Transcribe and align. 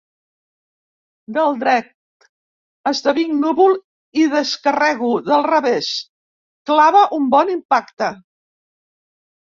Del 1.35 1.51
dret, 1.63 2.25
esdevinc 2.93 3.35
núvol 3.43 3.77
i 4.23 4.25
descarrego, 4.37 5.13
del 5.29 5.47
revés, 5.49 5.93
clavo 6.71 7.05
un 7.21 7.29
bon 7.37 7.53
impacte. 7.61 8.09